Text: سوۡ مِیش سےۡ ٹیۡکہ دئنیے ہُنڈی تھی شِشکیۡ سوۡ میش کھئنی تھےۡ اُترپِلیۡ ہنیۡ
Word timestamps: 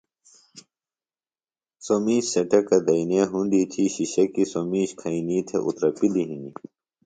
سوۡ 1.85 2.01
مِیش 2.05 2.23
سےۡ 2.31 2.45
ٹیۡکہ 2.49 2.77
دئنیے 2.87 3.23
ہُنڈی 3.31 3.61
تھی 3.71 3.83
شِشکیۡ 3.93 4.49
سوۡ 4.51 4.65
میش 4.71 4.89
کھئنی 4.99 5.37
تھےۡ 5.47 5.63
اُترپِلیۡ 5.65 6.27
ہنیۡ 6.29 6.53